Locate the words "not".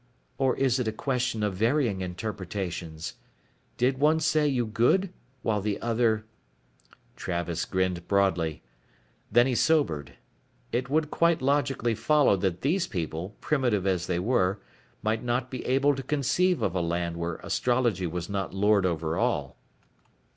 15.23-15.51, 18.27-18.55